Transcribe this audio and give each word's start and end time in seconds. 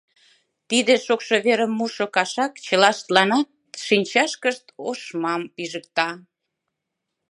Тиде 0.69 0.93
шокшо 1.05 1.35
верым 1.45 1.71
мушо 1.77 2.05
кашак 2.15 2.53
чылаштланат 2.65 3.47
шинчашкышт 3.85 4.65
ошмам 4.89 5.41
пижыкта. 5.55 6.09